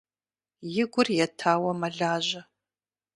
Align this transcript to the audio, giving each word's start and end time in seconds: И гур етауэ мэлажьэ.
И 0.83 0.85
гур 0.93 1.07
етауэ 1.25 1.71
мэлажьэ. 1.79 2.41